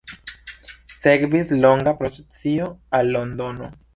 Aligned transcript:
Sekvis 0.99 1.51
longa 1.65 1.95
procesio 2.01 2.73
al 3.01 3.15
Londono. 3.17 3.73